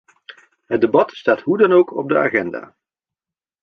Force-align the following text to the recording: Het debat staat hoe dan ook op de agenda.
Het 0.65 0.81
debat 0.81 1.11
staat 1.11 1.41
hoe 1.41 1.57
dan 1.57 1.71
ook 1.71 1.95
op 1.95 2.09
de 2.09 2.17
agenda. 2.17 2.75